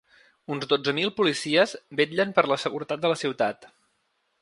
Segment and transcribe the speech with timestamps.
[0.55, 3.73] Uns dotze mil policies vetllen per la seguretat de la ciutat.